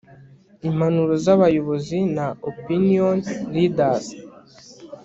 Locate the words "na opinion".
2.15-3.17